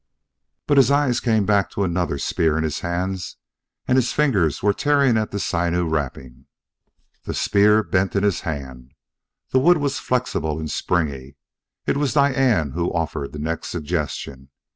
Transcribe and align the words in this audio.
But 0.65 0.77
his 0.77 0.89
eyes 0.89 1.19
came 1.19 1.45
back 1.45 1.69
to 1.69 1.83
another 1.83 2.17
spear 2.17 2.57
in 2.57 2.63
his 2.63 2.79
hands, 2.79 3.37
and 3.87 3.97
his 3.99 4.13
fingers 4.13 4.63
were 4.63 4.73
tearing 4.73 5.15
at 5.15 5.29
the 5.29 5.37
sinew 5.39 5.87
wrapping. 5.87 6.47
The 7.25 7.35
spear 7.35 7.83
bent 7.83 8.15
in 8.15 8.23
his 8.23 8.41
hands; 8.41 8.93
the 9.51 9.59
wood 9.59 9.77
was 9.77 9.99
flexible 9.99 10.57
and 10.57 10.71
springy. 10.71 11.35
It 11.85 11.97
was 11.97 12.15
Diane 12.15 12.71
who 12.71 12.89
offered 12.91 13.31
the 13.31 13.37
next 13.37 13.67
suggestion. 13.67 14.49